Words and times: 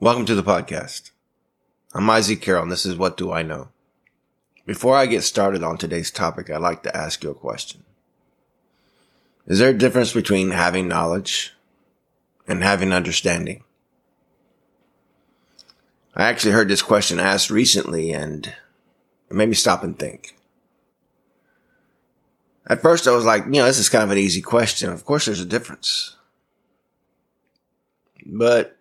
Welcome 0.00 0.26
to 0.26 0.34
the 0.34 0.42
podcast. 0.42 1.12
I'm 1.94 2.10
Isaac 2.10 2.40
Carroll 2.42 2.64
and 2.64 2.72
this 2.72 2.84
is 2.84 2.96
What 2.96 3.16
Do 3.16 3.30
I 3.30 3.42
Know? 3.42 3.68
Before 4.66 4.96
I 4.96 5.06
get 5.06 5.22
started 5.22 5.62
on 5.62 5.78
today's 5.78 6.10
topic, 6.10 6.50
I'd 6.50 6.56
like 6.56 6.82
to 6.82 6.94
ask 6.94 7.22
you 7.22 7.30
a 7.30 7.34
question. 7.34 7.84
Is 9.46 9.60
there 9.60 9.70
a 9.70 9.78
difference 9.78 10.12
between 10.12 10.50
having 10.50 10.88
knowledge 10.88 11.54
and 12.48 12.64
having 12.64 12.92
understanding? 12.92 13.62
I 16.16 16.24
actually 16.24 16.52
heard 16.52 16.68
this 16.68 16.82
question 16.82 17.20
asked 17.20 17.48
recently 17.48 18.10
and 18.12 18.48
it 19.30 19.34
made 19.34 19.48
me 19.48 19.54
stop 19.54 19.84
and 19.84 19.96
think. 19.96 20.36
At 22.66 22.82
first 22.82 23.06
I 23.06 23.12
was 23.12 23.24
like, 23.24 23.44
you 23.44 23.52
know, 23.52 23.66
this 23.66 23.78
is 23.78 23.88
kind 23.88 24.02
of 24.02 24.10
an 24.10 24.18
easy 24.18 24.42
question. 24.42 24.90
Of 24.90 25.04
course 25.04 25.26
there's 25.26 25.40
a 25.40 25.46
difference. 25.46 26.16
But 28.26 28.76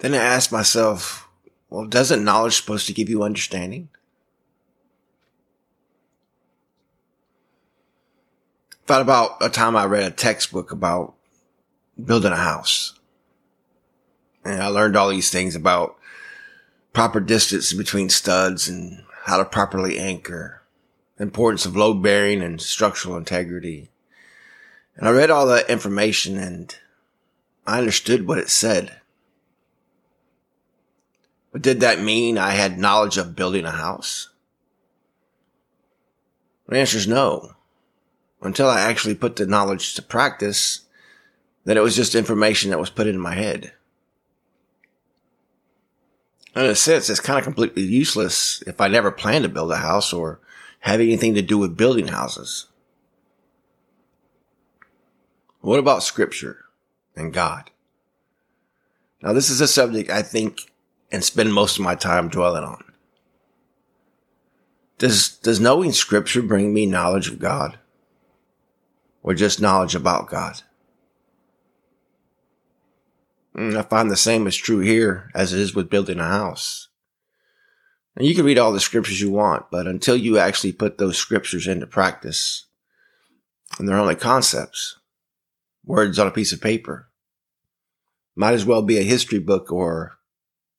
then 0.00 0.14
I 0.14 0.18
asked 0.18 0.50
myself, 0.50 1.28
well, 1.68 1.86
doesn't 1.86 2.24
knowledge 2.24 2.56
supposed 2.56 2.86
to 2.88 2.92
give 2.92 3.08
you 3.08 3.22
understanding? 3.22 3.88
Thought 8.86 9.02
about 9.02 9.36
a 9.40 9.48
time 9.48 9.76
I 9.76 9.84
read 9.84 10.02
a 10.02 10.10
textbook 10.10 10.72
about 10.72 11.14
building 12.02 12.32
a 12.32 12.36
house. 12.36 12.98
And 14.44 14.62
I 14.62 14.66
learned 14.66 14.96
all 14.96 15.10
these 15.10 15.30
things 15.30 15.54
about 15.54 15.96
proper 16.92 17.20
distance 17.20 17.72
between 17.72 18.08
studs 18.08 18.68
and 18.68 19.04
how 19.24 19.36
to 19.36 19.44
properly 19.44 19.98
anchor, 19.98 20.62
importance 21.18 21.66
of 21.66 21.76
load 21.76 22.02
bearing 22.02 22.42
and 22.42 22.60
structural 22.60 23.16
integrity. 23.16 23.90
And 24.96 25.06
I 25.06 25.12
read 25.12 25.30
all 25.30 25.46
that 25.46 25.70
information 25.70 26.36
and 26.38 26.74
I 27.66 27.78
understood 27.78 28.26
what 28.26 28.38
it 28.38 28.50
said. 28.50 28.99
But 31.52 31.62
did 31.62 31.80
that 31.80 32.00
mean 32.00 32.38
I 32.38 32.50
had 32.50 32.78
knowledge 32.78 33.16
of 33.16 33.34
building 33.34 33.64
a 33.64 33.70
house? 33.70 34.28
The 36.68 36.78
answer 36.78 36.98
is 36.98 37.08
no. 37.08 37.54
Until 38.40 38.68
I 38.68 38.80
actually 38.80 39.16
put 39.16 39.36
the 39.36 39.46
knowledge 39.46 39.94
to 39.94 40.02
practice, 40.02 40.82
then 41.64 41.76
it 41.76 41.82
was 41.82 41.96
just 41.96 42.14
information 42.14 42.70
that 42.70 42.78
was 42.78 42.90
put 42.90 43.06
in 43.06 43.18
my 43.18 43.34
head. 43.34 43.72
In 46.54 46.62
a 46.62 46.74
sense, 46.74 47.10
it's 47.10 47.20
kind 47.20 47.38
of 47.38 47.44
completely 47.44 47.82
useless 47.82 48.62
if 48.66 48.80
I 48.80 48.88
never 48.88 49.10
plan 49.10 49.42
to 49.42 49.48
build 49.48 49.70
a 49.72 49.76
house 49.76 50.12
or 50.12 50.40
have 50.80 51.00
anything 51.00 51.34
to 51.34 51.42
do 51.42 51.58
with 51.58 51.76
building 51.76 52.08
houses. 52.08 52.66
What 55.60 55.78
about 55.78 56.02
scripture 56.02 56.64
and 57.14 57.32
God? 57.32 57.70
Now, 59.22 59.32
this 59.32 59.50
is 59.50 59.60
a 59.60 59.68
subject 59.68 60.08
I 60.08 60.22
think 60.22 60.69
and 61.10 61.24
spend 61.24 61.52
most 61.52 61.78
of 61.78 61.84
my 61.84 61.94
time 61.94 62.28
dwelling 62.28 62.64
on. 62.64 62.84
Does, 64.98 65.38
does 65.38 65.60
knowing 65.60 65.92
scripture 65.92 66.42
bring 66.42 66.74
me 66.74 66.86
knowledge 66.86 67.28
of 67.28 67.38
God 67.38 67.78
or 69.22 69.34
just 69.34 69.60
knowledge 69.60 69.94
about 69.94 70.28
God? 70.28 70.62
And 73.54 73.72
mm, 73.72 73.78
I 73.78 73.82
find 73.82 74.10
the 74.10 74.16
same 74.16 74.46
is 74.46 74.56
true 74.56 74.80
here 74.80 75.30
as 75.34 75.52
it 75.52 75.58
is 75.58 75.74
with 75.74 75.90
building 75.90 76.20
a 76.20 76.24
house. 76.24 76.88
And 78.16 78.26
you 78.26 78.34
can 78.34 78.44
read 78.44 78.58
all 78.58 78.72
the 78.72 78.80
scriptures 78.80 79.20
you 79.20 79.30
want, 79.30 79.70
but 79.70 79.86
until 79.86 80.16
you 80.16 80.38
actually 80.38 80.72
put 80.72 80.98
those 80.98 81.16
scriptures 81.16 81.66
into 81.66 81.86
practice, 81.86 82.66
and 83.78 83.88
they're 83.88 83.98
only 83.98 84.16
concepts, 84.16 84.98
words 85.84 86.18
on 86.18 86.26
a 86.26 86.32
piece 86.32 86.52
of 86.52 86.60
paper, 86.60 87.08
might 88.36 88.54
as 88.54 88.64
well 88.64 88.82
be 88.82 88.98
a 88.98 89.02
history 89.02 89.38
book 89.38 89.72
or 89.72 90.18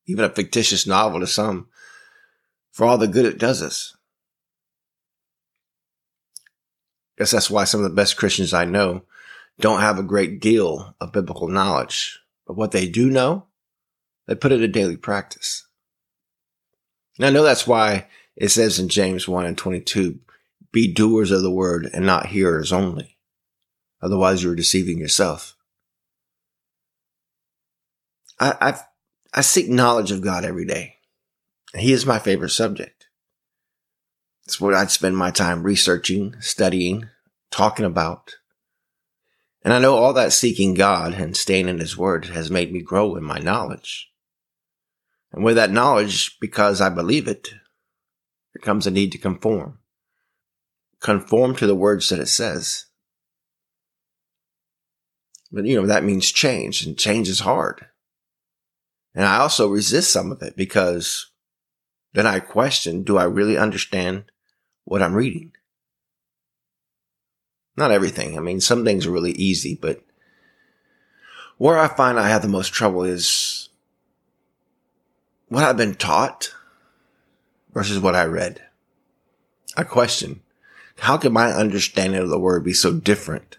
even 0.07 0.25
a 0.25 0.29
fictitious 0.29 0.87
novel 0.87 1.19
to 1.19 1.27
some, 1.27 1.67
for 2.71 2.85
all 2.85 2.97
the 2.97 3.07
good 3.07 3.25
it 3.25 3.37
does 3.37 3.61
us. 3.61 3.95
Guess 7.17 7.31
that's 7.31 7.51
why 7.51 7.65
some 7.65 7.83
of 7.83 7.89
the 7.89 7.95
best 7.95 8.17
Christians 8.17 8.53
I 8.53 8.65
know 8.65 9.03
don't 9.59 9.81
have 9.81 9.99
a 9.99 10.03
great 10.03 10.39
deal 10.41 10.95
of 10.99 11.11
biblical 11.11 11.47
knowledge, 11.47 12.19
but 12.47 12.55
what 12.55 12.71
they 12.71 12.87
do 12.87 13.09
know, 13.09 13.45
they 14.27 14.35
put 14.35 14.51
it 14.51 14.63
in 14.63 14.71
daily 14.71 14.97
practice. 14.97 15.67
And 17.17 17.25
I 17.25 17.29
know 17.29 17.43
that's 17.43 17.67
why 17.67 18.07
it 18.35 18.49
says 18.49 18.79
in 18.79 18.89
James 18.89 19.27
1 19.27 19.45
and 19.45 19.57
22, 19.57 20.19
be 20.71 20.91
doers 20.91 21.31
of 21.31 21.41
the 21.41 21.51
word 21.51 21.89
and 21.93 22.05
not 22.05 22.27
hearers 22.27 22.71
only. 22.71 23.17
Otherwise 24.01 24.43
you're 24.43 24.55
deceiving 24.55 24.97
yourself. 24.97 25.55
I, 28.39 28.55
I've 28.59 28.83
I 29.33 29.41
seek 29.41 29.69
knowledge 29.69 30.11
of 30.11 30.21
God 30.21 30.43
every 30.43 30.65
day. 30.65 30.95
He 31.73 31.93
is 31.93 32.05
my 32.05 32.19
favorite 32.19 32.49
subject. 32.49 33.07
It's 34.45 34.59
what 34.59 34.73
I'd 34.73 34.91
spend 34.91 35.15
my 35.15 35.31
time 35.31 35.63
researching, 35.63 36.35
studying, 36.41 37.07
talking 37.49 37.85
about. 37.85 38.35
And 39.63 39.73
I 39.73 39.79
know 39.79 39.95
all 39.95 40.11
that 40.13 40.33
seeking 40.33 40.73
God 40.73 41.13
and 41.13 41.37
staying 41.37 41.69
in 41.69 41.79
His 41.79 41.95
Word 41.95 42.25
has 42.25 42.51
made 42.51 42.73
me 42.73 42.81
grow 42.81 43.15
in 43.15 43.23
my 43.23 43.37
knowledge. 43.37 44.11
And 45.31 45.45
with 45.45 45.55
that 45.55 45.71
knowledge, 45.71 46.37
because 46.41 46.81
I 46.81 46.89
believe 46.89 47.27
it, 47.27 47.49
there 48.53 48.61
comes 48.61 48.85
a 48.85 48.91
need 48.91 49.13
to 49.13 49.17
conform. 49.17 49.79
Conform 50.99 51.55
to 51.55 51.67
the 51.67 51.75
words 51.75 52.09
that 52.09 52.19
it 52.19 52.27
says. 52.27 52.87
But 55.51 55.65
you 55.65 55.79
know, 55.79 55.87
that 55.87 56.03
means 56.03 56.31
change 56.31 56.85
and 56.85 56.97
change 56.97 57.29
is 57.29 57.41
hard. 57.41 57.85
And 59.13 59.25
I 59.25 59.37
also 59.37 59.67
resist 59.67 60.11
some 60.11 60.31
of 60.31 60.41
it 60.41 60.55
because 60.55 61.31
then 62.13 62.25
I 62.25 62.39
question, 62.39 63.03
do 63.03 63.17
I 63.17 63.23
really 63.23 63.57
understand 63.57 64.25
what 64.85 65.01
I'm 65.01 65.13
reading? 65.13 65.51
Not 67.75 67.91
everything. 67.91 68.37
I 68.37 68.41
mean, 68.41 68.61
some 68.61 68.83
things 68.83 69.05
are 69.05 69.11
really 69.11 69.31
easy, 69.31 69.77
but 69.79 70.03
where 71.57 71.77
I 71.77 71.87
find 71.87 72.19
I 72.19 72.29
have 72.29 72.41
the 72.41 72.47
most 72.47 72.73
trouble 72.73 73.03
is 73.03 73.69
what 75.47 75.63
I've 75.63 75.77
been 75.77 75.95
taught 75.95 76.53
versus 77.73 77.99
what 77.99 78.15
I 78.15 78.25
read. 78.25 78.61
I 79.77 79.83
question, 79.83 80.41
how 80.99 81.17
can 81.17 81.33
my 81.33 81.51
understanding 81.51 82.21
of 82.21 82.29
the 82.29 82.39
word 82.39 82.63
be 82.63 82.73
so 82.73 82.93
different 82.93 83.57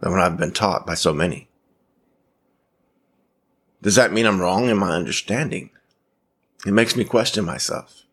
than 0.00 0.12
what 0.12 0.20
I've 0.20 0.36
been 0.36 0.52
taught 0.52 0.86
by 0.86 0.94
so 0.94 1.12
many? 1.12 1.48
Does 3.84 3.96
that 3.96 4.14
mean 4.14 4.24
I'm 4.24 4.40
wrong 4.40 4.70
in 4.70 4.78
my 4.78 4.92
understanding? 4.92 5.68
It 6.64 6.72
makes 6.72 6.96
me 6.96 7.04
question 7.04 7.44
myself. 7.44 8.04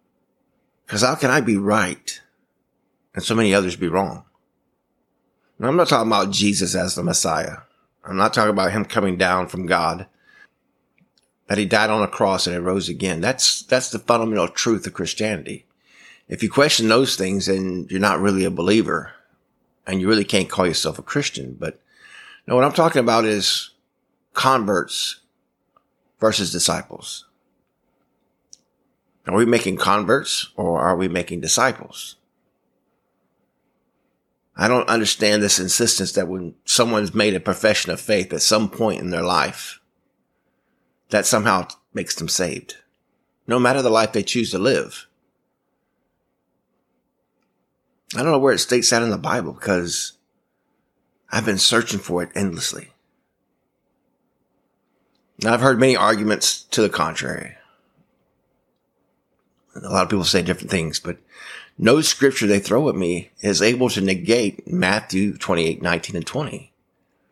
Cause 0.86 1.02
how 1.02 1.16
can 1.16 1.32
I 1.32 1.40
be 1.40 1.56
right 1.56 2.22
and 3.16 3.24
so 3.24 3.36
many 3.36 3.54
others 3.54 3.78
be 3.78 3.88
wrong? 3.88 4.26
Now, 5.58 5.70
I'm 5.70 5.78
not 5.78 5.88
talking 5.88 6.10
about 6.12 6.32
Jesus 6.32 6.76
as 6.76 6.96
the 6.96 7.04
Messiah. 7.04 7.60
I'm 8.04 8.18
not 8.18 8.34
talking 8.34 8.50
about 8.50 8.74
him 8.74 8.84
coming 8.84 9.16
down 9.16 9.48
from 9.48 9.66
God, 9.66 10.08
that 11.48 11.58
he 11.58 11.66
died 11.66 11.90
on 11.90 12.04
a 12.04 12.08
cross 12.08 12.48
and 12.48 12.54
he 12.54 12.60
rose 12.60 12.90
again. 12.90 13.22
That's, 13.22 13.62
that's 13.62 13.92
the 13.92 14.00
fundamental 14.00 14.50
truth 14.50 14.86
of 14.86 14.94
Christianity. 14.94 15.66
If 16.28 16.44
you 16.44 16.50
question 16.50 16.90
those 16.90 17.16
things, 17.16 17.46
then 17.46 17.88
you're 17.90 18.02
not 18.02 18.20
really 18.20 18.44
a 18.44 18.52
believer 18.52 19.14
and 19.88 20.02
you 20.02 20.10
really 20.10 20.26
can't 20.26 20.50
call 20.50 20.68
yourself 20.68 21.00
a 21.00 21.04
Christian. 21.04 21.56
But 21.58 21.80
no, 22.46 22.56
what 22.56 22.66
I'm 22.66 22.74
talking 22.74 23.00
about 23.00 23.24
is 23.24 23.70
converts 24.34 25.21
versus 26.22 26.52
disciples? 26.54 27.26
Are 29.28 29.36
we 29.36 29.46
making 29.46 29.78
converts 29.78 30.50
or 30.56 30.80
are 30.80 30.96
we 30.96 31.10
making 31.10 31.42
disciples? 31.42 32.16
I 34.56 34.68
don't 34.68 34.88
understand 34.88 35.42
this 35.42 35.60
insistence 35.60 36.12
that 36.14 36.28
when 36.28 36.56
someone's 36.66 37.14
made 37.14 37.34
a 37.34 37.40
profession 37.40 37.92
of 37.92 38.00
faith 38.00 38.32
at 38.32 38.42
some 38.42 38.70
point 38.70 39.02
in 39.02 39.10
their 39.10 39.24
life, 39.24 39.80
that 41.10 41.26
somehow 41.26 41.68
makes 41.94 42.16
them 42.16 42.30
saved, 42.30 42.78
no 43.48 43.60
matter 43.60 43.82
the 43.82 43.90
life 43.90 44.14
they 44.14 44.24
choose 44.24 44.52
to 44.52 44.60
live. 44.60 45.08
I 48.16 48.18
don't 48.24 48.32
know 48.32 48.40
where 48.40 48.54
it 48.54 48.60
states 48.60 48.90
that 48.90 49.02
in 49.02 49.10
the 49.10 49.18
Bible 49.18 49.54
because 49.54 50.14
I've 51.32 51.46
been 51.46 51.58
searching 51.58 52.00
for 52.00 52.22
it 52.22 52.30
endlessly. 52.36 52.92
I've 55.46 55.62
heard 55.62 55.80
many 55.80 55.96
arguments 55.96 56.64
to 56.64 56.82
the 56.82 56.90
contrary. 56.90 57.56
A 59.76 59.90
lot 59.90 60.04
of 60.04 60.10
people 60.10 60.26
say 60.26 60.42
different 60.44 60.70
things, 60.70 61.00
but 61.00 61.18
no 61.78 62.02
scripture 62.02 62.46
they 62.46 62.60
throw 62.60 62.90
at 62.90 62.96
me 62.96 63.32
is 63.40 63.62
able 63.62 63.90
to 63.90 64.02
negate 64.02 64.68
Matthew 64.68 65.38
28, 65.38 65.82
19 65.82 66.16
and 66.16 66.28
20, 66.28 66.74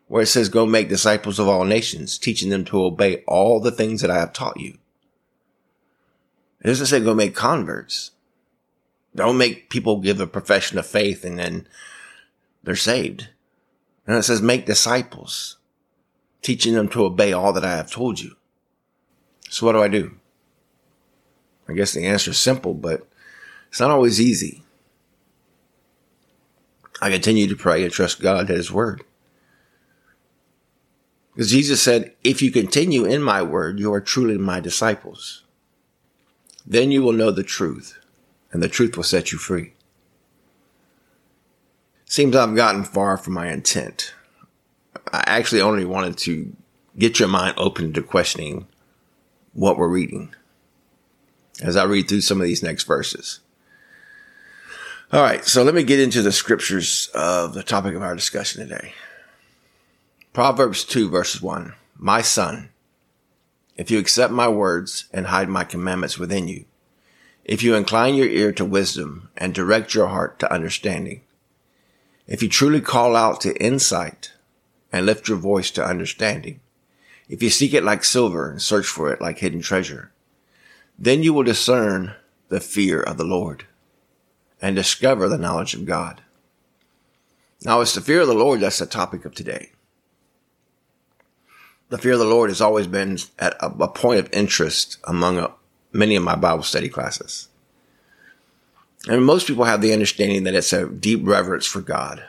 where 0.08 0.22
it 0.22 0.26
says, 0.26 0.48
go 0.48 0.66
make 0.66 0.88
disciples 0.88 1.38
of 1.38 1.46
all 1.46 1.64
nations, 1.64 2.18
teaching 2.18 2.50
them 2.50 2.64
to 2.64 2.82
obey 2.82 3.22
all 3.28 3.60
the 3.60 3.70
things 3.70 4.00
that 4.00 4.10
I 4.10 4.18
have 4.18 4.32
taught 4.32 4.58
you. 4.58 4.78
It 6.62 6.68
doesn't 6.68 6.86
say 6.86 7.00
go 7.00 7.14
make 7.14 7.34
converts. 7.36 8.10
Don't 9.14 9.38
make 9.38 9.70
people 9.70 10.00
give 10.00 10.20
a 10.20 10.26
profession 10.26 10.78
of 10.78 10.86
faith 10.86 11.24
and 11.24 11.38
then 11.38 11.68
they're 12.62 12.76
saved. 12.76 13.28
And 14.06 14.16
it 14.16 14.22
says 14.24 14.42
make 14.42 14.66
disciples 14.66 15.58
teaching 16.42 16.74
them 16.74 16.88
to 16.88 17.04
obey 17.04 17.32
all 17.32 17.52
that 17.52 17.64
I 17.64 17.76
have 17.76 17.90
told 17.90 18.20
you. 18.20 18.36
So 19.48 19.66
what 19.66 19.72
do 19.72 19.82
I 19.82 19.88
do? 19.88 20.14
I 21.68 21.72
guess 21.72 21.92
the 21.92 22.06
answer 22.06 22.32
is 22.32 22.38
simple, 22.38 22.74
but 22.74 23.06
it's 23.68 23.80
not 23.80 23.90
always 23.90 24.20
easy. 24.20 24.62
I 27.00 27.10
continue 27.10 27.46
to 27.46 27.56
pray 27.56 27.82
and 27.82 27.92
trust 27.92 28.20
God 28.20 28.50
at 28.50 28.56
His 28.56 28.70
Word. 28.70 29.04
Because 31.34 31.50
Jesus 31.50 31.80
said, 31.80 32.12
if 32.22 32.42
you 32.42 32.50
continue 32.50 33.04
in 33.04 33.22
my 33.22 33.42
word, 33.42 33.78
you 33.78 33.92
are 33.94 34.00
truly 34.00 34.36
my 34.36 34.60
disciples. 34.60 35.44
Then 36.66 36.90
you 36.90 37.02
will 37.02 37.12
know 37.12 37.30
the 37.30 37.42
truth, 37.42 37.98
and 38.52 38.62
the 38.62 38.68
truth 38.68 38.96
will 38.96 39.04
set 39.04 39.32
you 39.32 39.38
free. 39.38 39.72
Seems 42.04 42.34
I've 42.34 42.56
gotten 42.56 42.84
far 42.84 43.16
from 43.16 43.34
my 43.34 43.50
intent. 43.50 44.12
I 45.12 45.24
actually 45.26 45.60
only 45.60 45.84
wanted 45.84 46.16
to 46.18 46.54
get 46.98 47.18
your 47.18 47.28
mind 47.28 47.54
open 47.56 47.92
to 47.92 48.02
questioning 48.02 48.66
what 49.52 49.76
we're 49.76 49.88
reading 49.88 50.34
as 51.62 51.76
I 51.76 51.84
read 51.84 52.08
through 52.08 52.22
some 52.22 52.40
of 52.40 52.46
these 52.46 52.62
next 52.62 52.84
verses. 52.84 53.40
All 55.12 55.22
right, 55.22 55.44
so 55.44 55.62
let 55.62 55.74
me 55.74 55.82
get 55.82 56.00
into 56.00 56.22
the 56.22 56.32
scriptures 56.32 57.10
of 57.14 57.54
the 57.54 57.64
topic 57.64 57.94
of 57.94 58.02
our 58.02 58.14
discussion 58.14 58.66
today. 58.66 58.92
Proverbs 60.32 60.84
2 60.84 61.10
verses 61.10 61.42
1. 61.42 61.74
My 61.96 62.22
son, 62.22 62.70
if 63.76 63.90
you 63.90 63.98
accept 63.98 64.32
my 64.32 64.46
words 64.46 65.06
and 65.12 65.26
hide 65.26 65.48
my 65.48 65.64
commandments 65.64 66.18
within 66.18 66.46
you, 66.46 66.64
if 67.44 67.62
you 67.62 67.74
incline 67.74 68.14
your 68.14 68.28
ear 68.28 68.52
to 68.52 68.64
wisdom 68.64 69.30
and 69.36 69.52
direct 69.52 69.94
your 69.94 70.06
heart 70.06 70.38
to 70.38 70.52
understanding, 70.52 71.22
if 72.28 72.42
you 72.42 72.48
truly 72.48 72.80
call 72.80 73.16
out 73.16 73.40
to 73.40 73.60
insight 73.60 74.32
and 74.92 75.06
lift 75.06 75.28
your 75.28 75.38
voice 75.38 75.70
to 75.72 75.84
understanding, 75.84 76.60
if 77.28 77.42
you 77.42 77.50
seek 77.50 77.74
it 77.74 77.84
like 77.84 78.04
silver 78.04 78.50
and 78.50 78.60
search 78.60 78.86
for 78.86 79.12
it 79.12 79.20
like 79.20 79.38
hidden 79.38 79.60
treasure, 79.60 80.10
then 80.98 81.22
you 81.22 81.32
will 81.32 81.44
discern 81.44 82.14
the 82.48 82.60
fear 82.60 83.00
of 83.00 83.16
the 83.16 83.24
Lord 83.24 83.66
and 84.60 84.76
discover 84.76 85.28
the 85.28 85.38
knowledge 85.38 85.74
of 85.74 85.86
God. 85.86 86.20
Now 87.64 87.80
it's 87.80 87.94
the 87.94 88.00
fear 88.00 88.22
of 88.22 88.26
the 88.26 88.34
Lord 88.34 88.60
that's 88.60 88.78
the 88.78 88.86
topic 88.86 89.24
of 89.24 89.34
today 89.34 89.70
the 91.90 91.98
fear 91.98 92.12
of 92.12 92.20
the 92.20 92.24
Lord 92.24 92.50
has 92.50 92.60
always 92.60 92.86
been 92.86 93.18
at 93.38 93.56
a, 93.60 93.88
point 93.88 94.20
of 94.20 94.32
interest 94.32 94.98
among 95.04 95.38
a, 95.38 95.46
uh, 95.46 95.52
many 95.92 96.14
of 96.14 96.22
my 96.22 96.36
Bible 96.36 96.62
study 96.62 96.88
classes. 96.88 97.48
And 99.08 99.24
most 99.24 99.48
people 99.48 99.64
have 99.64 99.82
the 99.82 99.92
understanding 99.92 100.44
that 100.44 100.54
it's 100.54 100.72
a 100.72 100.88
deep 100.88 101.20
reverence 101.24 101.66
for 101.66 101.80
God. 101.80 102.24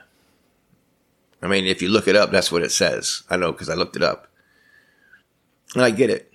I 1.42 1.48
mean, 1.48 1.66
if 1.66 1.82
you 1.82 1.90
look 1.90 2.08
it 2.08 2.16
up, 2.16 2.32
that's 2.32 2.52
what 2.52 2.64
it 2.64 2.72
says. 2.72 3.24
I 3.30 3.38
know 3.38 3.52
because 3.52 3.70
I 3.70 3.74
looked 3.74 3.96
it 3.96 4.04
up. 4.04 4.28
And 5.74 5.84
I 5.84 5.90
get 5.90 6.10
it. 6.10 6.32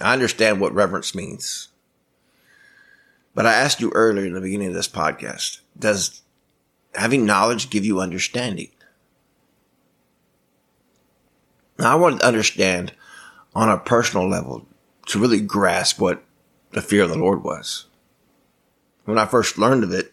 I 0.00 0.12
understand 0.12 0.60
what 0.60 0.74
reverence 0.74 1.14
means. 1.14 1.68
But 3.34 3.46
I 3.46 3.54
asked 3.54 3.80
you 3.80 3.92
earlier 3.94 4.26
in 4.26 4.34
the 4.34 4.40
beginning 4.40 4.68
of 4.68 4.74
this 4.74 4.88
podcast, 4.88 5.60
does 5.78 6.22
having 6.94 7.24
knowledge 7.24 7.70
give 7.70 7.84
you 7.84 8.00
understanding? 8.00 8.70
Now, 11.78 11.92
I 11.92 11.94
wanted 11.94 12.20
to 12.20 12.26
understand 12.26 12.92
on 13.54 13.68
a 13.68 13.78
personal 13.78 14.28
level 14.28 14.66
to 15.06 15.18
really 15.18 15.40
grasp 15.40 15.98
what 15.98 16.22
the 16.72 16.82
fear 16.82 17.02
of 17.02 17.10
the 17.10 17.18
Lord 17.18 17.42
was. 17.42 17.86
When 19.04 19.18
I 19.18 19.26
first 19.26 19.58
learned 19.58 19.84
of 19.84 19.92
it, 19.92 20.12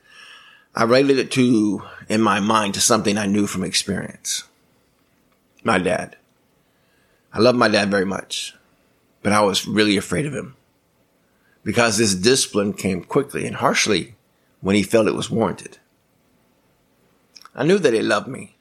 I 0.76 0.84
related 0.84 1.20
it 1.20 1.32
to, 1.32 1.84
in 2.10 2.22
my 2.22 2.40
mind, 2.40 2.74
to 2.74 2.82
something 2.82 3.18
I 3.18 3.28
knew 3.28 3.48
from 3.48 3.64
experience. 3.64 4.44
My 5.64 5.78
dad. 5.78 6.18
I 7.32 7.40
love 7.40 7.56
my 7.56 7.68
dad 7.68 7.92
very 7.92 8.06
much, 8.06 8.56
but 9.22 9.32
I 9.32 9.42
was 9.42 9.68
really 9.68 9.96
afraid 9.96 10.26
of 10.26 10.34
him 10.34 10.56
because 11.64 11.98
this 11.98 12.16
discipline 12.16 12.74
came 12.74 13.04
quickly 13.04 13.46
and 13.46 13.58
harshly 13.58 14.16
when 14.62 14.76
he 14.76 14.82
felt 14.82 15.08
it 15.08 15.16
was 15.16 15.30
warranted. 15.30 15.78
I 17.54 17.64
knew 17.64 17.78
that 17.78 17.94
he 17.94 18.02
loved 18.02 18.28
me. 18.28 18.56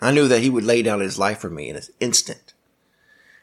I 0.00 0.12
knew 0.12 0.28
that 0.28 0.42
he 0.42 0.50
would 0.50 0.64
lay 0.64 0.82
down 0.82 1.00
his 1.00 1.18
life 1.18 1.38
for 1.38 1.50
me 1.50 1.68
in 1.68 1.76
an 1.76 1.82
instant. 1.98 2.54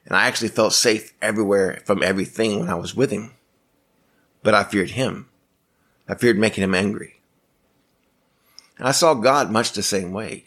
And 0.06 0.16
I 0.16 0.28
actually 0.28 0.50
felt 0.50 0.74
safe 0.74 1.14
everywhere 1.22 1.82
from 1.86 2.04
everything 2.04 2.60
when 2.60 2.70
I 2.70 2.76
was 2.76 2.96
with 2.96 3.12
him. 3.12 3.34
But 4.44 4.54
I 4.54 4.64
feared 4.64 4.92
him. 4.92 5.28
I 6.08 6.16
feared 6.16 6.38
making 6.38 6.64
him 6.64 6.76
angry. 6.76 7.22
And 8.78 8.88
I 8.88 8.92
saw 8.92 9.14
God 9.14 9.52
much 9.52 9.72
the 9.72 9.84
same 9.84 10.12
way. 10.12 10.46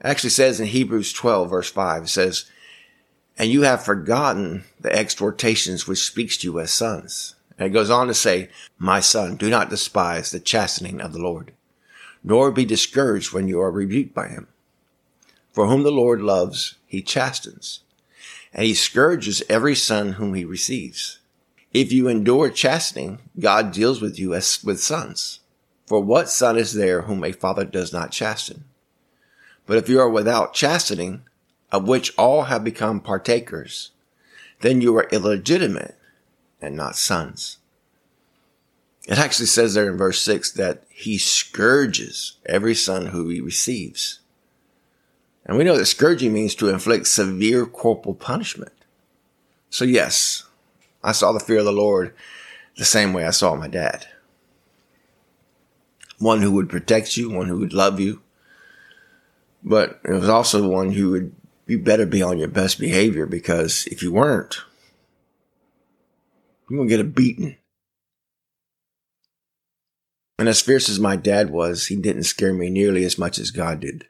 It 0.00 0.06
actually 0.06 0.30
says 0.30 0.60
in 0.60 0.66
Hebrews 0.66 1.12
12 1.12 1.50
verse 1.50 1.70
5, 1.70 2.04
it 2.04 2.08
says, 2.08 2.44
and 3.38 3.50
you 3.50 3.62
have 3.62 3.84
forgotten 3.84 4.64
the 4.80 4.92
exhortations 4.92 5.86
which 5.86 6.04
speaks 6.04 6.36
to 6.38 6.48
you 6.48 6.58
as 6.58 6.72
sons. 6.72 7.36
And 7.56 7.66
it 7.66 7.70
goes 7.70 7.90
on 7.90 8.08
to 8.08 8.14
say, 8.14 8.50
my 8.78 9.00
son, 9.00 9.36
do 9.36 9.48
not 9.48 9.70
despise 9.70 10.30
the 10.30 10.40
chastening 10.40 11.00
of 11.00 11.12
the 11.12 11.20
Lord, 11.20 11.52
nor 12.24 12.50
be 12.50 12.64
discouraged 12.64 13.32
when 13.32 13.46
you 13.46 13.60
are 13.60 13.70
rebuked 13.70 14.14
by 14.14 14.28
him. 14.28 14.48
For 15.52 15.66
whom 15.66 15.82
the 15.84 15.92
Lord 15.92 16.20
loves, 16.20 16.74
he 16.86 17.02
chastens, 17.02 17.80
and 18.52 18.64
he 18.64 18.74
scourges 18.74 19.42
every 19.48 19.74
son 19.74 20.12
whom 20.12 20.34
he 20.34 20.44
receives. 20.44 21.18
If 21.72 21.92
you 21.92 22.08
endure 22.08 22.50
chastening, 22.50 23.18
God 23.38 23.72
deals 23.72 24.00
with 24.00 24.18
you 24.18 24.34
as 24.34 24.62
with 24.64 24.80
sons. 24.80 25.40
For 25.88 26.02
what 26.02 26.28
son 26.28 26.58
is 26.58 26.74
there 26.74 27.02
whom 27.02 27.24
a 27.24 27.32
father 27.32 27.64
does 27.64 27.94
not 27.94 28.10
chasten? 28.12 28.64
But 29.64 29.78
if 29.78 29.88
you 29.88 29.98
are 30.00 30.10
without 30.10 30.52
chastening, 30.52 31.22
of 31.72 31.88
which 31.88 32.12
all 32.18 32.42
have 32.42 32.62
become 32.62 33.00
partakers, 33.00 33.92
then 34.60 34.82
you 34.82 34.94
are 34.98 35.08
illegitimate 35.10 35.96
and 36.60 36.76
not 36.76 36.96
sons. 36.96 37.56
It 39.06 39.16
actually 39.16 39.46
says 39.46 39.72
there 39.72 39.90
in 39.90 39.96
verse 39.96 40.20
6 40.20 40.52
that 40.52 40.82
he 40.90 41.16
scourges 41.16 42.36
every 42.44 42.74
son 42.74 43.06
who 43.06 43.30
he 43.30 43.40
receives. 43.40 44.20
And 45.46 45.56
we 45.56 45.64
know 45.64 45.78
that 45.78 45.86
scourging 45.86 46.34
means 46.34 46.54
to 46.56 46.68
inflict 46.68 47.06
severe 47.06 47.64
corporal 47.64 48.14
punishment. 48.14 48.74
So 49.70 49.86
yes, 49.86 50.44
I 51.02 51.12
saw 51.12 51.32
the 51.32 51.40
fear 51.40 51.60
of 51.60 51.64
the 51.64 51.72
Lord 51.72 52.14
the 52.76 52.84
same 52.84 53.14
way 53.14 53.24
I 53.24 53.30
saw 53.30 53.54
my 53.54 53.68
dad. 53.68 54.06
One 56.18 56.42
who 56.42 56.52
would 56.52 56.68
protect 56.68 57.16
you, 57.16 57.30
one 57.30 57.46
who 57.46 57.58
would 57.58 57.72
love 57.72 58.00
you, 58.00 58.22
but 59.62 60.00
it 60.04 60.12
was 60.12 60.28
also 60.28 60.68
one 60.68 60.92
who 60.92 61.10
would 61.10 61.34
you 61.66 61.78
better 61.78 62.06
be 62.06 62.22
on 62.22 62.38
your 62.38 62.48
best 62.48 62.80
behavior 62.80 63.26
because 63.26 63.86
if 63.86 64.02
you 64.02 64.12
weren't, 64.12 64.58
you're 66.68 66.82
to 66.82 66.88
get 66.88 67.00
a 67.00 67.04
beating. 67.04 67.56
And 70.38 70.48
as 70.48 70.60
fierce 70.60 70.88
as 70.88 71.00
my 71.00 71.16
dad 71.16 71.50
was, 71.50 71.86
he 71.86 71.96
didn't 71.96 72.24
scare 72.24 72.54
me 72.54 72.70
nearly 72.70 73.04
as 73.04 73.18
much 73.18 73.38
as 73.38 73.50
God 73.50 73.80
did. 73.80 74.06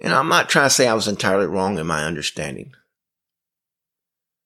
And 0.00 0.12
I'm 0.12 0.28
not 0.28 0.48
trying 0.48 0.66
to 0.66 0.74
say 0.74 0.86
I 0.86 0.94
was 0.94 1.08
entirely 1.08 1.46
wrong 1.46 1.78
in 1.78 1.86
my 1.86 2.04
understanding 2.04 2.72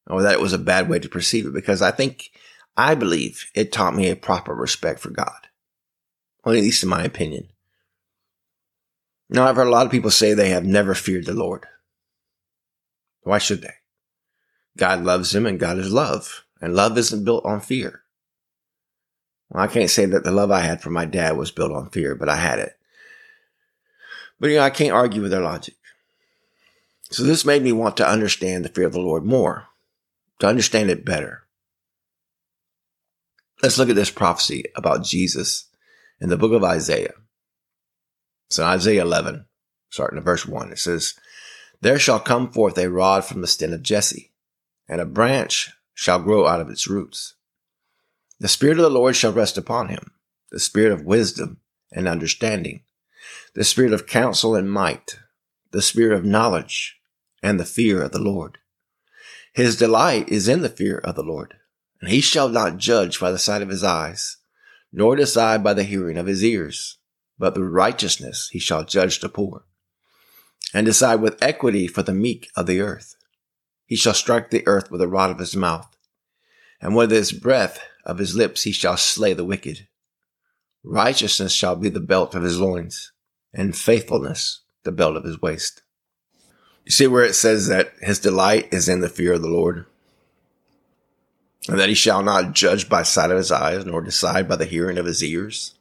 or 0.07 0.23
that 0.23 0.35
it 0.35 0.41
was 0.41 0.53
a 0.53 0.59
bad 0.59 0.89
way 0.89 0.99
to 0.99 1.09
perceive 1.09 1.47
it 1.47 1.55
because 1.55 1.83
I 1.83 1.91
think, 1.91 2.31
I 2.77 2.95
believe 2.95 3.47
it 3.55 3.73
taught 3.73 3.95
me 3.95 4.11
a 4.11 4.17
proper 4.17 4.55
respect 4.55 5.01
for 5.01 5.11
God. 5.11 5.49
Well, 6.45 6.55
at 6.55 6.61
least 6.61 6.83
in 6.83 6.89
my 6.89 7.03
opinion. 7.03 7.49
Now, 9.29 9.47
I've 9.47 9.57
heard 9.57 9.69
a 9.69 9.71
lot 9.71 9.87
of 9.87 9.93
people 9.93 10.11
say 10.11 10.35
they 10.35 10.51
have 10.51 10.65
never 10.65 10.95
feared 10.95 11.27
the 11.27 11.35
Lord. 11.35 11.67
Why 13.23 13.39
should 13.39 13.63
they? 13.63 13.75
God 14.77 15.05
loves 15.05 15.31
them 15.31 15.47
and 15.47 15.59
God 15.59 15.79
is 15.79 15.93
love. 15.93 16.45
And 16.61 16.75
love 16.75 16.97
isn't 16.97 17.25
built 17.25 17.45
on 17.45 17.61
fear. 17.61 18.03
Well, 19.51 19.63
I 19.63 19.67
can't 19.67 19.91
say 19.91 20.07
that 20.07 20.25
the 20.25 20.33
love 20.33 20.51
I 20.51 20.61
had 20.61 20.81
for 20.81 20.91
my 20.91 21.05
dad 21.05 21.37
was 21.37 21.51
built 21.51 21.73
on 21.73 21.91
fear, 21.91 22.15
but 22.15 22.29
I 22.29 22.37
had 22.37 22.59
it. 22.59 22.73
But 24.41 24.51
you 24.51 24.57
know, 24.57 24.63
I 24.63 24.71
can't 24.71 24.93
argue 24.93 25.23
with 25.23 25.31
their 25.31 25.43
logic. 25.43 25.75
So 27.11 27.23
this 27.23 27.45
made 27.45 27.63
me 27.63 27.73
want 27.73 27.97
to 27.99 28.09
understand 28.09 28.65
the 28.65 28.69
fear 28.69 28.87
of 28.87 28.93
the 28.93 29.01
Lord 29.01 29.25
more, 29.25 29.67
to 30.41 30.47
understand 30.47 30.91
it 30.91 31.05
better. 31.05 31.44
Let's 33.65 33.79
look 33.79 33.89
at 33.89 33.97
this 33.97 34.11
prophecy 34.11 34.65
about 34.77 35.05
Jesus 35.05 35.71
in 36.21 36.29
the 36.29 36.37
book 36.37 36.53
of 36.53 36.63
Isaiah. 36.63 37.15
So 38.51 38.63
Isaiah 38.63 39.01
11, 39.01 39.47
starting 39.89 40.19
at 40.19 40.25
verse 40.27 40.45
1, 40.45 40.73
it 40.73 40.79
says, 40.79 41.15
There 41.81 41.99
shall 41.99 42.21
come 42.21 42.53
forth 42.53 42.77
a 42.77 42.91
rod 42.91 43.25
from 43.25 43.41
the 43.41 43.47
stem 43.47 43.73
of 43.73 43.83
Jesse, 43.83 44.33
and 44.87 45.01
a 45.01 45.07
branch 45.07 45.71
shall 45.95 46.21
grow 46.21 46.47
out 46.47 46.61
of 46.61 46.69
its 46.69 46.89
roots. 46.89 47.37
The 48.39 48.49
Spirit 48.49 48.77
of 48.77 48.83
the 48.83 48.91
Lord 48.91 49.17
shall 49.17 49.33
rest 49.33 49.57
upon 49.57 49.89
him, 49.89 50.11
the 50.51 50.61
Spirit 50.61 50.93
of 50.93 51.07
wisdom 51.07 51.61
and 51.91 52.07
understanding, 52.07 52.83
the 53.55 53.65
spirit 53.65 53.95
of 53.95 54.07
counsel 54.07 54.55
and 54.55 54.71
might, 54.71 55.21
the 55.71 55.81
spirit 55.81 56.15
of 56.15 56.23
knowledge 56.23 57.01
and 57.43 57.59
the 57.59 57.65
fear 57.65 58.03
of 58.03 58.13
the 58.13 58.21
Lord. 58.21 58.59
His 59.55 59.79
delight 59.79 60.29
is 60.29 60.49
in 60.49 60.61
the 60.61 60.69
fear 60.69 60.99
of 60.99 61.15
the 61.15 61.23
Lord, 61.23 61.55
and 62.05 62.13
he 62.13 62.21
shall 62.21 62.51
not 62.51 62.77
judge 62.77 63.19
by 63.19 63.31
the 63.31 63.39
sight 63.39 63.63
of 63.63 63.71
his 63.71 63.83
eyes, 63.83 64.37
nor 64.93 65.17
decide 65.17 65.65
by 65.65 65.73
the 65.73 65.85
hearing 65.85 66.19
of 66.19 66.27
his 66.27 66.45
ears, 66.45 66.99
but 67.39 67.57
with 67.57 67.67
righteousness 67.67 68.51
he 68.53 68.59
shall 68.59 68.85
judge 68.85 69.21
the 69.21 69.29
poor. 69.31 69.65
and 70.75 70.85
decide 70.85 71.23
with 71.23 71.43
equity 71.43 71.87
for 71.87 72.03
the 72.03 72.13
meek 72.13 72.51
of 72.57 72.67
the 72.67 72.79
earth. 72.79 73.17
He 73.87 73.97
shall 73.97 74.13
strike 74.13 74.51
the 74.51 74.67
earth 74.67 74.91
with 74.91 75.01
the 75.01 75.09
rod 75.09 75.31
of 75.31 75.39
his 75.39 75.57
mouth, 75.57 75.97
and 76.79 76.95
with 76.95 77.11
his 77.11 77.33
breath 77.33 77.81
of 78.05 78.19
his 78.19 78.37
lips 78.37 78.65
he 78.65 78.73
shall 78.73 78.99
slay 78.99 79.33
the 79.33 79.45
wicked. 79.47 79.89
Righteousness 80.83 81.55
shall 81.55 81.75
be 81.75 81.89
the 81.89 82.01
belt 82.01 82.35
of 82.35 82.43
his 82.43 82.61
loins, 82.61 83.13
and 83.55 83.75
faithfulness 83.75 84.61
the 84.83 84.93
belt 84.93 85.17
of 85.17 85.25
his 85.25 85.41
waist. 85.41 85.81
You 86.85 86.91
see 86.91 87.07
where 87.07 87.25
it 87.25 87.35
says 87.35 87.69
that 87.69 87.95
his 88.03 88.19
delight 88.19 88.69
is 88.75 88.91
in 88.91 89.01
the 89.01 89.09
fear 89.09 89.33
of 89.33 89.41
the 89.41 89.49
Lord? 89.49 89.87
And 91.69 91.79
that 91.79 91.89
he 91.89 91.95
shall 91.95 92.23
not 92.23 92.53
judge 92.53 92.89
by 92.89 93.03
sight 93.03 93.31
of 93.31 93.39
his 93.39 93.51
eyes, 93.51 93.87
nor 93.87 94.03
decide 94.03 94.49
by 94.49 94.57
the 94.57 94.67
hearing 94.67 94.99
of 94.99 95.07
his 95.07 95.25
ears? 95.25 95.75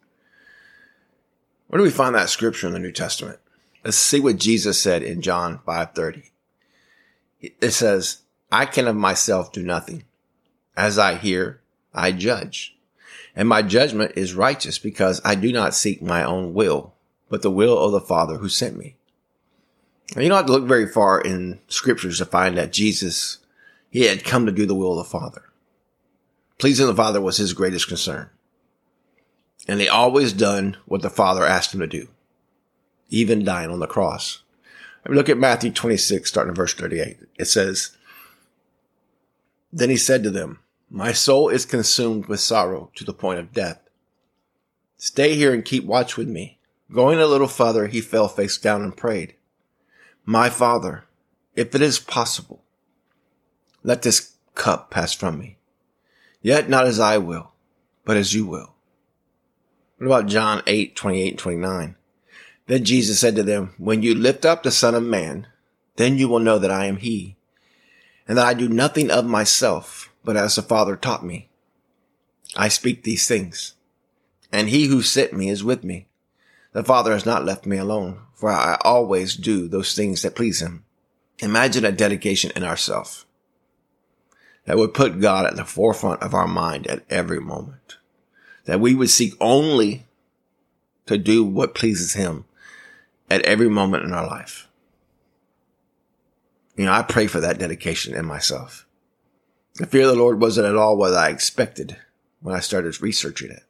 Where 1.68 1.78
do 1.78 1.84
we 1.84 1.90
find 1.90 2.16
that 2.16 2.30
scripture 2.30 2.68
in 2.68 2.74
the 2.74 2.80
New 2.80 2.92
Testament? 2.92 3.40
Let's 3.84 3.98
see 3.98 4.20
what 4.20 4.38
Jesus 4.38 4.80
said 4.80 5.04
in 5.04 5.22
John 5.22 5.60
5:30. 5.66 6.32
It 7.42 7.72
says, 7.72 8.20
"I 8.50 8.66
can 8.66 8.88
of 8.88 8.96
myself 8.96 9.52
do 9.52 9.62
nothing. 9.62 10.06
As 10.78 10.98
I 10.98 11.16
hear, 11.16 11.60
I 11.94 12.14
judge. 12.14 12.78
And 13.36 13.50
my 13.50 13.62
judgment 13.62 14.14
is 14.16 14.34
righteous 14.36 14.80
because 14.80 15.20
I 15.26 15.36
do 15.36 15.52
not 15.52 15.76
seek 15.76 16.02
my 16.02 16.24
own 16.24 16.54
will, 16.54 16.94
but 17.30 17.42
the 17.42 17.52
will 17.52 17.78
of 17.78 17.92
the 17.92 18.00
Father 18.00 18.38
who 18.38 18.48
sent 18.48 18.78
me." 18.78 18.96
Now, 20.16 20.22
you 20.22 20.30
don't 20.30 20.38
have 20.38 20.46
to 20.46 20.52
look 20.54 20.68
very 20.68 20.88
far 20.88 21.20
in 21.20 21.60
scriptures 21.68 22.20
to 22.20 22.26
find 22.26 22.58
that 22.58 22.72
Jesus, 22.72 23.40
he 23.90 24.04
had 24.04 24.24
come 24.24 24.46
to 24.46 24.52
do 24.52 24.66
the 24.66 24.76
will 24.76 24.98
of 24.98 25.06
the 25.06 25.12
Father. 25.12 25.50
Pleasing 26.64 26.88
the 26.88 26.96
Father 26.96 27.20
was 27.20 27.36
his 27.36 27.52
greatest 27.52 27.90
concern. 27.90 28.30
And 29.68 29.82
he 29.82 29.90
always 29.90 30.32
done 30.32 30.78
what 30.86 31.02
the 31.02 31.10
Father 31.10 31.46
asked 31.46 31.74
him 31.74 31.82
to 31.82 31.88
do 31.88 32.08
even 33.10 33.44
dying 33.44 33.70
on 33.70 33.82
the 33.82 33.86
cross. 33.86 34.44
I 35.06 35.10
mean, 35.10 35.18
look 35.18 35.28
at 35.28 35.38
Matthew 35.38 35.72
26, 35.74 36.30
starting 36.30 36.52
in 36.52 36.56
verse 36.56 36.74
38. 36.74 37.18
It 37.38 37.46
says, 37.50 37.98
Then 39.74 39.90
he 39.90 39.98
said 39.98 40.24
to 40.24 40.30
them, 40.30 40.60
My 40.90 41.12
soul 41.12 41.50
is 41.50 41.66
consumed 41.66 42.28
with 42.28 42.40
sorrow 42.40 42.92
to 42.96 43.04
the 43.04 43.14
point 43.14 43.40
of 43.40 43.52
death. 43.52 43.82
Stay 44.96 45.36
here 45.36 45.54
and 45.54 45.66
keep 45.66 45.84
watch 45.84 46.16
with 46.16 46.30
me. 46.30 46.60
Going 46.94 47.20
a 47.20 47.28
little 47.28 47.50
further, 47.50 47.88
he 47.88 48.00
fell 48.00 48.30
face 48.30 48.58
down 48.58 48.84
and 48.84 48.96
prayed, 48.96 49.36
My 50.24 50.50
father, 50.50 51.04
if 51.58 51.76
it 51.76 51.82
is 51.82 52.00
possible, 52.00 52.64
let 53.84 54.04
this 54.04 54.38
cup 54.56 54.90
pass 54.90 55.12
from 55.12 55.38
me. 55.38 55.58
Yet 56.44 56.70
not 56.70 56.86
as 56.86 57.00
I 57.00 57.18
will, 57.18 57.54
but 58.04 58.18
as 58.18 58.34
you 58.34 58.46
will. 58.46 58.74
What 59.98 60.08
about 60.08 60.26
John 60.28 60.62
8, 60.68 60.94
28 60.94 61.30
and 61.30 61.40
29? 61.40 61.96
Then 62.68 62.84
Jesus 62.84 63.20
said 63.20 63.38
to 63.38 63.44
them, 63.44 63.74
When 63.78 64.04
you 64.04 64.14
lift 64.14 64.46
up 64.46 64.62
the 64.62 64.72
Son 64.72 64.94
of 64.94 65.04
Man, 65.04 65.48
then 65.96 66.18
you 66.18 66.28
will 66.28 66.40
know 66.40 66.60
that 66.60 66.70
I 66.70 66.86
am 66.86 66.98
He, 66.98 67.38
and 68.28 68.38
that 68.38 68.46
I 68.46 68.54
do 68.54 68.68
nothing 68.68 69.10
of 69.10 69.26
myself, 69.26 70.12
but 70.26 70.36
as 70.36 70.56
the 70.56 70.62
Father 70.62 70.98
taught 70.98 71.26
me. 71.26 71.50
I 72.58 72.68
speak 72.68 73.04
these 73.04 73.26
things, 73.26 73.76
and 74.52 74.68
He 74.68 74.88
who 74.88 75.02
sent 75.02 75.32
me 75.32 75.50
is 75.50 75.64
with 75.64 75.86
me. 75.86 76.08
The 76.74 76.84
Father 76.84 77.14
has 77.14 77.26
not 77.26 77.46
left 77.46 77.66
me 77.66 77.78
alone, 77.78 78.20
for 78.34 78.50
I 78.50 78.78
always 78.82 79.38
do 79.38 79.70
those 79.70 79.96
things 79.96 80.24
that 80.24 80.36
please 80.36 80.62
Him. 80.62 80.84
Imagine 81.40 81.86
a 81.86 81.92
dedication 81.94 82.52
in 82.54 82.64
ourselves 82.64 83.26
that 84.66 84.78
would 84.78 84.94
put 84.94 85.20
God 85.20 85.46
at 85.46 85.56
the 85.56 85.66
forefront 85.66 86.22
of 86.22 86.34
our 86.34 86.48
mind 86.48 86.88
at 86.88 87.04
every 87.10 87.40
moment. 87.40 87.98
That 88.66 88.80
we 88.80 88.96
would 88.96 89.10
seek 89.10 89.34
only 89.42 90.06
to 91.06 91.18
do 91.18 91.44
what 91.44 91.76
pleases 91.76 92.14
Him 92.14 92.46
at 93.30 93.42
every 93.42 93.70
moment 93.70 94.04
in 94.04 94.14
our 94.14 94.26
life. 94.26 94.70
You 96.76 96.86
know, 96.86 96.94
I 96.94 97.04
pray 97.04 97.28
for 97.28 97.40
that 97.40 97.60
dedication 97.60 98.16
in 98.16 98.26
myself. 98.26 98.88
The 99.76 99.86
fear 99.86 100.04
of 100.04 100.10
the 100.10 100.16
Lord 100.16 100.40
wasn't 100.40 100.68
at 100.68 100.76
all 100.76 100.98
what 100.98 101.14
I 101.14 101.30
expected 101.30 101.98
when 102.42 102.56
I 102.56 102.60
started 102.60 103.02
researching 103.02 103.52
it. 103.52 103.64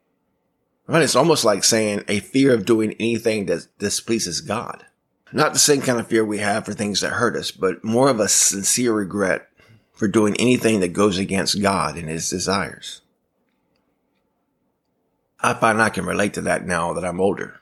I 0.88 1.02
it's 1.02 1.16
almost 1.16 1.46
like 1.46 1.64
saying 1.64 2.04
a 2.08 2.20
fear 2.20 2.54
of 2.54 2.66
doing 2.66 2.94
anything 3.00 3.46
that 3.46 3.68
displeases 3.80 4.42
God. 4.42 4.86
Not 5.32 5.54
the 5.54 5.60
same 5.60 5.82
kind 5.82 6.00
of 6.00 6.08
fear 6.08 6.24
we 6.24 6.40
have 6.40 6.66
for 6.66 6.74
things 6.74 7.02
that 7.02 7.14
hurt 7.14 7.36
us, 7.36 7.52
but 7.52 7.84
more 7.84 8.10
of 8.10 8.20
a 8.20 8.28
sincere 8.28 8.94
regret 8.94 9.48
for 9.94 10.08
doing 10.08 10.36
anything 10.40 10.80
that 10.80 10.94
goes 10.94 11.18
against 11.18 11.62
God 11.62 11.98
and 11.98 12.10
his 12.10 12.30
desires. 12.30 13.02
I 15.40 15.54
find 15.54 15.82
I 15.82 15.90
can 15.90 16.06
relate 16.06 16.34
to 16.36 16.42
that 16.42 16.66
now 16.66 16.94
that 16.94 17.06
I'm 17.06 17.22
older 17.22 17.62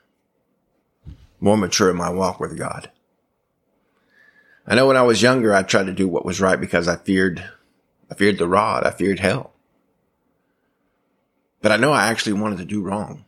more 1.42 1.58
mature 1.58 1.90
in 1.90 1.96
my 1.96 2.08
walk 2.08 2.38
with 2.38 2.56
God. 2.56 2.88
I 4.64 4.76
know 4.76 4.86
when 4.86 4.96
I 4.96 5.02
was 5.02 5.22
younger, 5.22 5.52
I 5.52 5.64
tried 5.64 5.86
to 5.86 5.92
do 5.92 6.06
what 6.06 6.24
was 6.24 6.40
right 6.40 6.58
because 6.58 6.86
I 6.86 6.94
feared, 6.96 7.44
I 8.08 8.14
feared 8.14 8.38
the 8.38 8.46
rod. 8.46 8.84
I 8.84 8.92
feared 8.92 9.18
hell. 9.18 9.52
But 11.60 11.72
I 11.72 11.76
know 11.76 11.92
I 11.92 12.06
actually 12.06 12.34
wanted 12.34 12.58
to 12.58 12.64
do 12.64 12.80
wrong. 12.80 13.24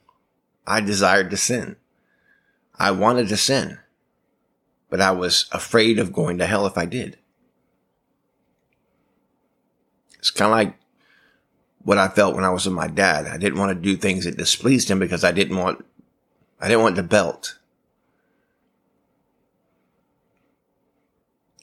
I 0.65 0.81
desired 0.81 1.31
to 1.31 1.37
sin. 1.37 1.75
I 2.79 2.93
wanted 2.93 3.29
to 3.29 3.37
sin, 3.37 3.79
but 4.89 5.01
I 5.01 5.11
was 5.11 5.47
afraid 5.51 5.99
of 5.99 6.13
going 6.13 6.39
to 6.39 6.47
hell 6.47 6.67
if 6.67 6.79
I 6.79 6.87
did. 6.87 7.19
It's 10.25 10.31
kind 10.31 10.51
of 10.51 10.57
like 10.57 10.75
what 11.83 11.99
I 11.99 12.09
felt 12.09 12.35
when 12.35 12.45
I 12.45 12.49
was 12.49 12.65
with 12.65 12.73
my 12.73 12.89
dad. 12.89 13.27
I 13.27 13.37
didn't 13.37 13.59
want 13.59 13.73
to 13.73 13.75
do 13.75 13.95
things 13.95 14.25
that 14.25 14.39
displeased 14.39 14.91
him 14.91 14.99
because 14.99 15.23
I 15.23 15.33
didn't 15.33 15.59
want, 15.59 15.85
I 16.59 16.69
didn't 16.69 16.83
want 16.83 16.97
the 16.97 17.03
belt. 17.03 17.59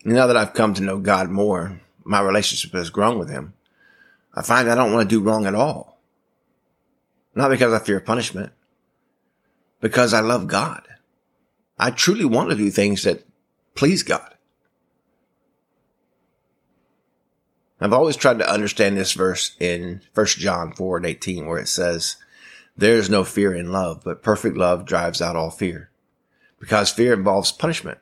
now 0.05 0.27
that 0.27 0.37
I've 0.37 0.53
come 0.53 0.75
to 0.75 0.83
know 0.83 0.99
God 0.99 1.31
more, 1.31 1.81
my 2.03 2.21
relationship 2.21 2.71
has 2.73 2.91
grown 2.91 3.17
with 3.17 3.31
him. 3.31 3.53
I 4.35 4.43
find 4.43 4.69
I 4.69 4.75
don't 4.75 4.93
want 4.93 5.09
to 5.09 5.15
do 5.15 5.23
wrong 5.23 5.47
at 5.47 5.55
all. 5.55 5.99
Not 7.33 7.49
because 7.49 7.73
I 7.73 7.79
fear 7.79 7.99
punishment, 7.99 8.51
because 9.79 10.13
I 10.13 10.19
love 10.19 10.45
God. 10.45 10.87
I 11.79 11.89
truly 11.89 12.25
want 12.25 12.51
to 12.51 12.55
do 12.55 12.69
things 12.69 13.05
that 13.05 13.25
please 13.73 14.03
God. 14.03 14.35
I've 17.81 17.93
always 17.93 18.15
tried 18.15 18.37
to 18.39 18.49
understand 18.49 18.95
this 18.95 19.13
verse 19.13 19.55
in 19.59 20.01
1 20.13 20.25
John 20.27 20.71
4 20.71 20.97
and 20.97 21.05
18 21.05 21.47
where 21.47 21.57
it 21.57 21.67
says, 21.67 22.17
there 22.77 22.95
is 22.95 23.09
no 23.09 23.23
fear 23.23 23.53
in 23.53 23.71
love, 23.71 24.01
but 24.03 24.23
perfect 24.23 24.55
love 24.55 24.85
drives 24.85 25.21
out 25.21 25.35
all 25.35 25.49
fear 25.49 25.89
because 26.59 26.91
fear 26.91 27.13
involves 27.13 27.51
punishment. 27.51 27.97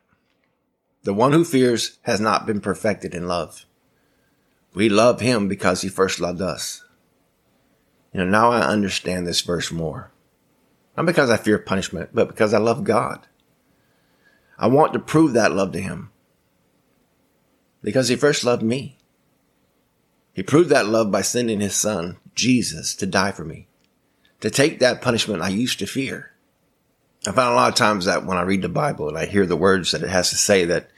The 1.04 1.14
one 1.14 1.32
who 1.32 1.46
fears 1.46 1.98
has 2.04 2.20
not 2.20 2.46
been 2.46 2.60
perfected 2.60 3.16
in 3.16 3.28
love. 3.28 3.66
We 4.74 4.90
love 4.90 5.22
him 5.22 5.48
because 5.48 5.82
he 5.82 5.90
first 5.90 6.20
loved 6.20 6.42
us. 6.42 6.84
You 8.14 8.20
know, 8.20 8.30
now 8.30 8.52
I 8.52 8.62
understand 8.62 9.26
this 9.26 9.42
verse 9.42 9.72
more. 9.72 10.12
Not 10.98 11.06
because 11.06 11.30
I 11.30 11.38
fear 11.38 11.58
punishment, 11.58 12.10
but 12.14 12.28
because 12.28 12.54
I 12.54 12.58
love 12.58 12.84
God. 12.84 13.28
I 14.58 14.68
want 14.68 14.92
to 14.92 15.00
prove 15.00 15.34
that 15.34 15.54
love 15.54 15.72
to 15.72 15.82
him. 15.82 16.12
Because 17.82 18.10
he 18.10 18.18
first 18.18 18.44
loved 18.44 18.62
me. 18.62 18.99
He 20.34 20.44
proved 20.44 20.70
that 20.70 20.88
love 20.88 21.12
by 21.12 21.22
sending 21.22 21.60
his 21.60 21.76
son, 21.76 22.18
Jesus, 22.36 22.96
to 22.96 23.06
die 23.06 23.32
for 23.32 23.44
me. 23.44 23.68
To 24.42 24.50
take 24.50 24.80
that 24.80 25.02
punishment 25.02 25.42
I 25.42 25.50
used 25.50 25.80
to 25.80 25.86
fear. 25.86 26.32
I 27.28 27.32
find 27.32 27.52
a 27.52 27.56
lot 27.56 27.70
of 27.70 27.76
times 27.76 28.06
that 28.06 28.26
when 28.26 28.38
I 28.38 28.44
read 28.44 28.62
the 28.62 28.70
Bible 28.70 29.10
and 29.10 29.18
I 29.18 29.26
hear 29.26 29.46
the 29.46 29.58
words 29.58 29.92
that 29.92 30.04
it 30.04 30.10
has 30.10 30.30
to 30.30 30.38
say 30.38 30.66
that 30.66 30.90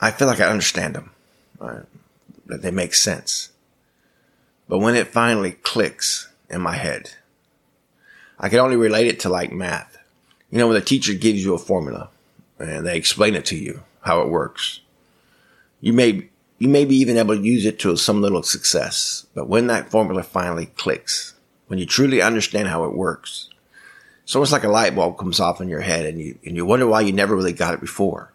I 0.00 0.10
feel 0.10 0.28
like 0.28 0.40
I 0.40 0.50
understand 0.50 0.94
them, 0.94 1.10
right? 1.58 1.84
that 2.48 2.62
they 2.62 2.70
make 2.70 2.94
sense. 2.94 3.50
But 4.68 4.78
when 4.78 4.96
it 4.96 5.08
finally 5.08 5.52
clicks 5.52 6.28
in 6.50 6.60
my 6.60 6.74
head, 6.74 7.12
I 8.38 8.48
can 8.48 8.58
only 8.58 8.76
relate 8.76 9.06
it 9.06 9.20
to 9.20 9.28
like 9.28 9.52
math. 9.52 9.98
You 10.50 10.58
know, 10.58 10.66
when 10.66 10.74
the 10.74 10.84
teacher 10.84 11.14
gives 11.14 11.44
you 11.44 11.54
a 11.54 11.58
formula 11.58 12.10
and 12.58 12.86
they 12.86 12.96
explain 12.96 13.34
it 13.34 13.44
to 13.46 13.56
you, 13.56 13.82
how 14.02 14.22
it 14.22 14.28
works, 14.28 14.80
you 15.80 15.92
may, 15.92 16.28
you 16.58 16.68
may 16.68 16.84
be 16.84 16.96
even 16.96 17.16
able 17.16 17.36
to 17.36 17.42
use 17.42 17.64
it 17.64 17.78
to 17.80 17.96
some 17.96 18.20
little 18.20 18.42
success. 18.42 19.26
But 19.34 19.48
when 19.48 19.68
that 19.68 19.90
formula 19.90 20.22
finally 20.22 20.66
clicks, 20.66 21.34
when 21.68 21.78
you 21.78 21.86
truly 21.86 22.20
understand 22.20 22.68
how 22.68 22.84
it 22.84 22.94
works, 22.94 23.48
it's 24.24 24.34
almost 24.34 24.52
like 24.52 24.64
a 24.64 24.68
light 24.68 24.94
bulb 24.94 25.18
comes 25.18 25.40
off 25.40 25.60
in 25.60 25.68
your 25.68 25.80
head 25.80 26.04
and 26.04 26.20
you, 26.20 26.38
and 26.44 26.56
you 26.56 26.66
wonder 26.66 26.86
why 26.86 27.00
you 27.00 27.12
never 27.12 27.36
really 27.36 27.52
got 27.52 27.74
it 27.74 27.80
before. 27.80 28.32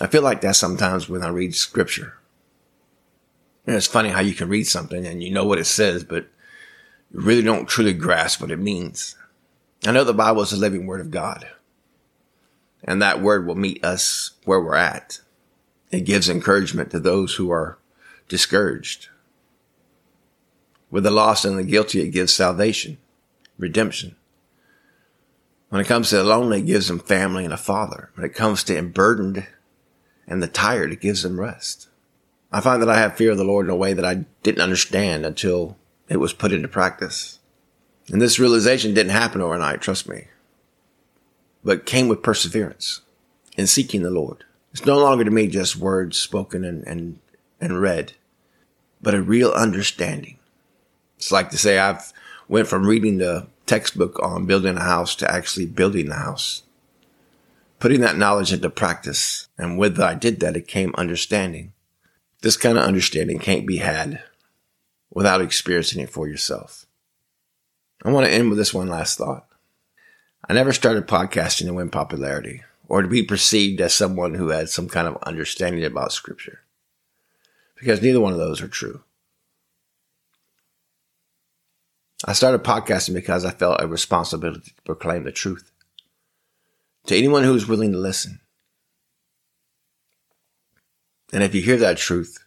I 0.00 0.06
feel 0.06 0.22
like 0.22 0.40
that 0.40 0.56
sometimes 0.56 1.08
when 1.08 1.22
I 1.22 1.28
read 1.28 1.54
scripture. 1.54 2.18
And 3.66 3.76
it's 3.76 3.86
funny 3.86 4.08
how 4.08 4.20
you 4.20 4.34
can 4.34 4.48
read 4.48 4.64
something 4.64 5.06
and 5.06 5.22
you 5.22 5.30
know 5.30 5.44
what 5.44 5.60
it 5.60 5.66
says, 5.66 6.02
but 6.02 6.26
you 7.12 7.20
really 7.20 7.42
don't 7.42 7.68
truly 7.68 7.92
grasp 7.92 8.40
what 8.40 8.50
it 8.50 8.58
means. 8.58 9.16
I 9.86 9.92
know 9.92 10.02
the 10.02 10.12
Bible 10.12 10.42
is 10.42 10.50
the 10.50 10.56
living 10.56 10.86
word 10.86 11.00
of 11.00 11.10
God. 11.10 11.46
And 12.84 13.00
that 13.00 13.22
word 13.22 13.46
will 13.46 13.54
meet 13.54 13.84
us 13.84 14.32
where 14.44 14.60
we're 14.60 14.74
at. 14.74 15.20
It 15.92 16.00
gives 16.00 16.28
encouragement 16.28 16.90
to 16.90 16.98
those 16.98 17.34
who 17.34 17.50
are 17.50 17.78
discouraged. 18.28 19.10
With 20.90 21.04
the 21.04 21.10
lost 21.10 21.44
and 21.44 21.56
the 21.56 21.62
guilty, 21.62 22.00
it 22.00 22.08
gives 22.08 22.32
salvation 22.32 22.98
redemption. 23.58 24.16
When 25.68 25.80
it 25.80 25.86
comes 25.86 26.10
to 26.10 26.16
the 26.16 26.24
lonely, 26.24 26.58
it 26.58 26.66
gives 26.66 26.88
them 26.88 26.98
family 26.98 27.44
and 27.44 27.54
a 27.54 27.58
father. 27.58 28.10
When 28.14 28.26
it 28.26 28.34
comes 28.34 28.64
to 28.64 28.82
burdened 28.82 29.46
and 30.26 30.42
the 30.42 30.48
tired, 30.48 30.92
it 30.92 31.00
gives 31.00 31.22
them 31.22 31.38
rest. 31.38 31.88
I 32.50 32.60
find 32.60 32.82
that 32.82 32.90
I 32.90 32.98
have 32.98 33.16
fear 33.16 33.30
of 33.30 33.38
the 33.38 33.44
Lord 33.44 33.66
in 33.66 33.70
a 33.70 33.76
way 33.76 33.94
that 33.94 34.04
I 34.04 34.26
didn't 34.42 34.60
understand 34.60 35.24
until 35.24 35.78
it 36.08 36.18
was 36.18 36.34
put 36.34 36.52
into 36.52 36.68
practice. 36.68 37.38
And 38.08 38.20
this 38.20 38.38
realization 38.38 38.92
didn't 38.92 39.12
happen 39.12 39.40
overnight, 39.40 39.80
trust 39.80 40.08
me, 40.08 40.26
but 41.64 41.86
came 41.86 42.08
with 42.08 42.22
perseverance 42.22 43.00
in 43.56 43.66
seeking 43.66 44.02
the 44.02 44.10
Lord. 44.10 44.44
It's 44.72 44.86
no 44.86 44.98
longer 44.98 45.24
to 45.24 45.30
me 45.30 45.48
just 45.48 45.76
words 45.76 46.16
spoken 46.16 46.64
and, 46.64 46.86
and, 46.86 47.18
and 47.60 47.80
read, 47.80 48.14
but 49.02 49.14
a 49.14 49.20
real 49.20 49.50
understanding. 49.52 50.38
It's 51.18 51.30
like 51.30 51.50
to 51.50 51.58
say 51.58 51.78
I've 51.78 52.12
went 52.48 52.68
from 52.68 52.86
reading 52.86 53.18
the 53.18 53.46
textbook 53.66 54.18
on 54.22 54.46
building 54.46 54.78
a 54.78 54.82
house 54.82 55.14
to 55.16 55.30
actually 55.30 55.66
building 55.66 56.08
the 56.08 56.16
house. 56.16 56.62
Putting 57.80 58.00
that 58.00 58.16
knowledge 58.16 58.52
into 58.52 58.70
practice. 58.70 59.48
And 59.58 59.78
with 59.78 60.00
I 60.00 60.14
did 60.14 60.40
that, 60.40 60.56
it 60.56 60.66
came 60.66 60.94
understanding. 60.96 61.72
This 62.40 62.56
kind 62.56 62.78
of 62.78 62.84
understanding 62.84 63.38
can't 63.38 63.66
be 63.66 63.76
had 63.76 64.22
without 65.10 65.42
experiencing 65.42 66.00
it 66.00 66.10
for 66.10 66.26
yourself. 66.26 66.86
I 68.04 68.10
want 68.10 68.26
to 68.26 68.32
end 68.32 68.48
with 68.48 68.58
this 68.58 68.72
one 68.72 68.88
last 68.88 69.18
thought. 69.18 69.46
I 70.48 70.54
never 70.54 70.72
started 70.72 71.06
podcasting 71.06 71.66
to 71.66 71.74
win 71.74 71.90
popularity 71.90 72.62
or 72.92 73.00
to 73.00 73.08
be 73.08 73.22
perceived 73.22 73.80
as 73.80 73.94
someone 73.94 74.34
who 74.34 74.48
had 74.48 74.68
some 74.68 74.86
kind 74.86 75.08
of 75.08 75.16
understanding 75.22 75.82
about 75.82 76.12
scripture 76.12 76.60
because 77.74 78.02
neither 78.02 78.20
one 78.20 78.34
of 78.34 78.38
those 78.38 78.60
are 78.60 78.68
true. 78.68 79.02
I 82.26 82.34
started 82.34 82.62
podcasting 82.62 83.14
because 83.14 83.46
I 83.46 83.50
felt 83.50 83.80
a 83.80 83.86
responsibility 83.86 84.74
to 84.76 84.82
proclaim 84.84 85.24
the 85.24 85.32
truth 85.32 85.72
to 87.06 87.16
anyone 87.16 87.44
who 87.44 87.54
is 87.54 87.66
willing 87.66 87.92
to 87.92 87.98
listen. 87.98 88.40
And 91.32 91.42
if 91.42 91.54
you 91.54 91.62
hear 91.62 91.78
that 91.78 91.96
truth 91.96 92.44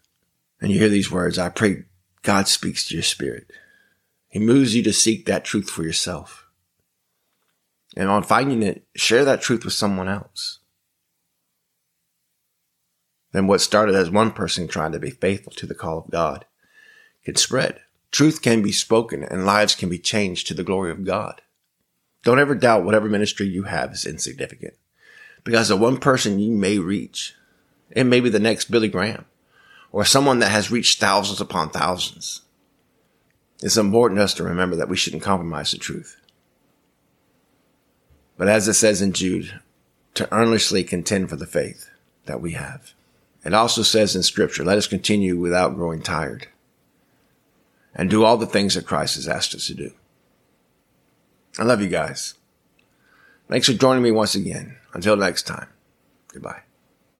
and 0.61 0.71
you 0.71 0.77
hear 0.77 0.89
these 0.89 1.09
words, 1.09 1.39
I 1.39 1.49
pray 1.49 1.85
God 2.21 2.47
speaks 2.47 2.85
to 2.85 2.93
your 2.93 3.01
spirit. 3.01 3.51
He 4.27 4.37
moves 4.37 4.75
you 4.75 4.83
to 4.83 4.93
seek 4.93 5.25
that 5.25 5.43
truth 5.43 5.71
for 5.71 5.81
yourself. 5.81 6.44
And 7.95 8.09
on 8.09 8.23
finding 8.23 8.61
it, 8.61 8.83
share 8.95 9.23
that 9.25 9.41
truth 9.41 9.63
with 9.63 9.73
someone 9.73 10.09
else. 10.09 10.59
Then 13.31 13.47
what 13.47 13.61
started 13.61 13.95
as 13.95 14.09
one 14.09 14.31
person 14.31 14.67
trying 14.67 14.91
to 14.93 14.99
be 14.99 15.09
faithful 15.09 15.53
to 15.53 15.65
the 15.65 15.75
call 15.75 15.97
of 15.99 16.09
God 16.09 16.45
can 17.23 17.35
spread. 17.35 17.79
Truth 18.11 18.41
can 18.41 18.61
be 18.61 18.71
spoken 18.71 19.23
and 19.23 19.45
lives 19.45 19.75
can 19.75 19.89
be 19.89 19.99
changed 19.99 20.47
to 20.47 20.53
the 20.53 20.63
glory 20.63 20.91
of 20.91 21.03
God. 21.03 21.41
Don't 22.23 22.39
ever 22.39 22.55
doubt 22.55 22.85
whatever 22.85 23.09
ministry 23.09 23.45
you 23.45 23.63
have 23.63 23.91
is 23.91 24.05
insignificant 24.05 24.73
because 25.43 25.67
the 25.67 25.77
one 25.77 25.97
person 25.97 26.39
you 26.39 26.51
may 26.51 26.79
reach, 26.79 27.35
it 27.91 28.05
may 28.05 28.19
be 28.19 28.29
the 28.29 28.39
next 28.39 28.71
Billy 28.71 28.87
Graham 28.87 29.25
or 29.91 30.03
someone 30.03 30.39
that 30.39 30.51
has 30.51 30.71
reached 30.71 30.99
thousands 30.99 31.39
upon 31.39 31.69
thousands. 31.69 32.41
It's 33.61 33.77
important 33.77 34.19
to 34.19 34.23
us 34.23 34.33
to 34.35 34.43
remember 34.43 34.75
that 34.75 34.89
we 34.89 34.97
shouldn't 34.97 35.23
compromise 35.23 35.71
the 35.71 35.77
truth. 35.77 36.19
But 38.37 38.47
as 38.47 38.67
it 38.67 38.73
says 38.73 39.01
in 39.01 39.13
Jude, 39.13 39.59
to 40.15 40.33
earnestly 40.33 40.83
contend 40.83 41.29
for 41.29 41.35
the 41.35 41.45
faith 41.45 41.89
that 42.25 42.41
we 42.41 42.53
have. 42.53 42.93
It 43.43 43.53
also 43.53 43.83
says 43.83 44.15
in 44.15 44.23
scripture, 44.23 44.63
let 44.63 44.77
us 44.77 44.87
continue 44.87 45.37
without 45.37 45.75
growing 45.75 46.01
tired 46.01 46.47
and 47.93 48.09
do 48.09 48.23
all 48.23 48.37
the 48.37 48.47
things 48.47 48.73
that 48.73 48.87
Christ 48.87 49.15
has 49.15 49.27
asked 49.27 49.53
us 49.53 49.67
to 49.67 49.73
do. 49.73 49.91
I 51.59 51.63
love 51.63 51.81
you 51.81 51.87
guys. 51.87 52.33
Thanks 53.47 53.67
for 53.67 53.73
joining 53.73 54.03
me 54.03 54.11
once 54.11 54.35
again. 54.35 54.77
Until 54.93 55.15
next 55.15 55.43
time, 55.43 55.67
goodbye. 56.33 56.64